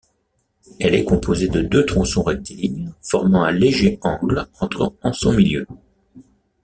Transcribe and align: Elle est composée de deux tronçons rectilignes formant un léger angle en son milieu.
Elle 0.79 0.95
est 0.95 1.03
composée 1.05 1.47
de 1.47 1.61
deux 1.61 1.85
tronçons 1.85 2.23
rectilignes 2.23 2.91
formant 3.03 3.43
un 3.43 3.51
léger 3.51 3.99
angle 4.01 4.47
en 5.03 5.13
son 5.13 5.31
milieu. 5.31 5.67